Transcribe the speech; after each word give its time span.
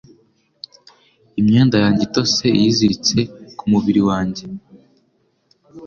Imyenda 1.39 1.75
yanjye 1.83 2.01
itose 2.07 2.45
yiziritse 2.61 3.17
ku 3.57 3.63
mubiri 3.71 4.01
wanjye 4.09 4.43